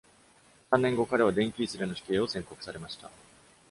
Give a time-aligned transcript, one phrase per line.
[0.71, 3.11] 三年後、彼は、電気椅子での死刑を宣告されました。